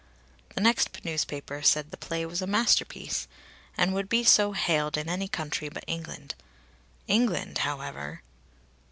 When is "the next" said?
0.55-1.05